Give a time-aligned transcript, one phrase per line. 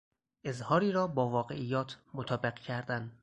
[0.43, 3.11] اظهاری را با واقعیات مطابق کردن